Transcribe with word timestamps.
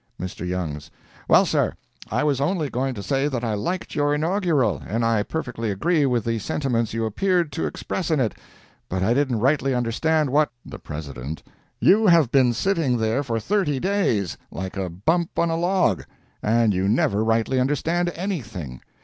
Mr. 0.19 0.47
Youngs—"Well, 0.47 1.45
sir, 1.45 1.75
I 2.09 2.23
was 2.23 2.41
only 2.41 2.71
going 2.71 2.95
to 2.95 3.03
say 3.03 3.27
that 3.27 3.43
I 3.43 3.53
liked 3.53 3.93
your 3.93 4.15
inaugural, 4.15 4.81
and 4.87 5.05
I 5.05 5.21
perfectly 5.21 5.69
agree 5.69 6.07
with 6.07 6.25
the 6.25 6.39
sentiments 6.39 6.91
you 6.91 7.05
appeared 7.05 7.51
to 7.51 7.67
express 7.67 8.09
in 8.09 8.19
it, 8.19 8.33
but 8.89 9.03
I 9.03 9.13
didn't 9.13 9.41
rightly 9.41 9.75
understand 9.75 10.31
what—" 10.31 10.49
The 10.65 10.79
President—"You 10.79 12.07
have 12.07 12.31
been 12.31 12.51
sitting 12.51 12.97
there 12.97 13.21
for 13.21 13.39
thirty 13.39 13.79
days, 13.79 14.39
like 14.49 14.75
a 14.75 14.89
bump 14.89 15.37
on 15.37 15.51
a 15.51 15.55
log, 15.55 16.03
and 16.41 16.73
you 16.73 16.89
never 16.89 17.23
rightly 17.23 17.59
understand 17.59 18.09
anything. 18.15 18.81